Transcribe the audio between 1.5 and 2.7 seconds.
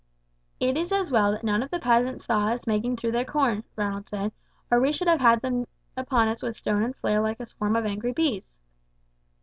of the peasants saw us